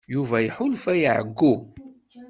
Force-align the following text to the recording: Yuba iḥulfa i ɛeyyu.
Yuba 0.13 0.37
iḥulfa 0.47 0.91
i 0.95 1.03
ɛeyyu. 1.15 1.53